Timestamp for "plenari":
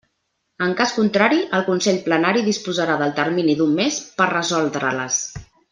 2.07-2.43